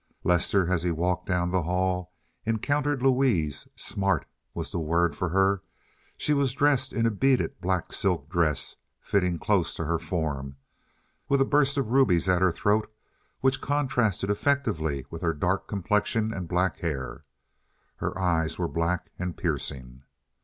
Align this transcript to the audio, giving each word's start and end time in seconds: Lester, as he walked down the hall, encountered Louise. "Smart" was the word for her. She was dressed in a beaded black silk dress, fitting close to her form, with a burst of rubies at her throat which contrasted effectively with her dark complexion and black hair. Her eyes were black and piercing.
Lester, 0.23 0.67
as 0.73 0.81
he 0.81 0.89
walked 0.89 1.27
down 1.27 1.51
the 1.51 1.61
hall, 1.61 2.11
encountered 2.43 3.03
Louise. 3.03 3.67
"Smart" 3.75 4.25
was 4.51 4.71
the 4.71 4.79
word 4.79 5.15
for 5.15 5.29
her. 5.29 5.61
She 6.17 6.33
was 6.33 6.53
dressed 6.53 6.91
in 6.91 7.05
a 7.05 7.11
beaded 7.11 7.61
black 7.61 7.93
silk 7.93 8.27
dress, 8.27 8.75
fitting 8.99 9.37
close 9.37 9.75
to 9.75 9.85
her 9.85 9.99
form, 9.99 10.55
with 11.29 11.39
a 11.39 11.45
burst 11.45 11.77
of 11.77 11.91
rubies 11.91 12.27
at 12.27 12.41
her 12.41 12.51
throat 12.51 12.91
which 13.41 13.61
contrasted 13.61 14.31
effectively 14.31 15.05
with 15.11 15.21
her 15.21 15.35
dark 15.35 15.67
complexion 15.67 16.33
and 16.33 16.47
black 16.47 16.79
hair. 16.79 17.23
Her 17.97 18.17
eyes 18.17 18.57
were 18.57 18.67
black 18.67 19.11
and 19.19 19.37
piercing. 19.37 20.01